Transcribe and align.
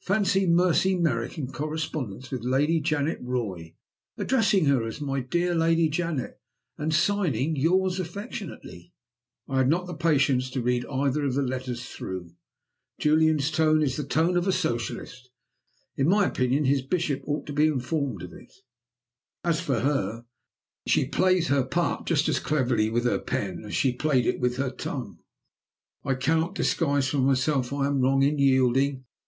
Fancy 0.00 0.44
Mercy 0.44 0.96
Merrick 0.96 1.38
in 1.38 1.52
correspondence 1.52 2.32
with 2.32 2.42
Lady 2.42 2.80
Janet 2.80 3.20
Roy! 3.20 3.76
addressing 4.16 4.64
her 4.64 4.82
as 4.84 5.00
'My 5.00 5.20
dear 5.20 5.54
Lady 5.54 5.88
Janet,' 5.88 6.40
and 6.76 6.92
signing, 6.92 7.54
'Yours 7.54 8.00
affectionately!' 8.00 8.92
"I 9.46 9.58
had 9.58 9.68
not 9.68 9.86
the 9.86 9.94
patience 9.94 10.50
to 10.50 10.60
read 10.62 10.84
either 10.86 11.24
of 11.24 11.34
the 11.34 11.42
letters 11.44 11.86
through. 11.86 12.34
Julian's 12.98 13.52
tone 13.52 13.80
is 13.80 13.96
the 13.96 14.02
tone 14.02 14.36
of 14.36 14.48
a 14.48 14.52
Socialist; 14.52 15.30
in 15.96 16.08
my 16.08 16.26
opinion 16.26 16.64
his 16.64 16.82
bishop 16.82 17.22
ought 17.24 17.46
to 17.46 17.52
be 17.52 17.68
informed 17.68 18.24
of 18.24 18.32
it. 18.32 18.52
As 19.44 19.60
for 19.60 19.78
her 19.82 20.24
she 20.88 21.06
plays 21.06 21.46
her 21.46 21.62
part 21.62 22.04
just 22.04 22.28
as 22.28 22.40
cleverly 22.40 22.90
with 22.90 23.04
her 23.04 23.20
pen 23.20 23.62
as 23.64 23.76
she 23.76 23.92
played 23.92 24.26
it 24.26 24.40
with 24.40 24.56
her 24.56 24.70
tongue. 24.70 25.20
'I 26.04 26.14
cannot 26.16 26.56
disguise 26.56 27.06
from 27.06 27.26
myself 27.26 27.70
that 27.70 27.76
I 27.76 27.86
am 27.86 28.00
wrong 28.00 28.24
in 28.24 28.38
yielding.... 28.40 29.04